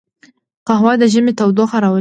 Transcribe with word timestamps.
قهوه 0.67 0.93
د 1.01 1.03
ژمي 1.13 1.33
تودوخه 1.39 1.77
راولي 1.83 1.89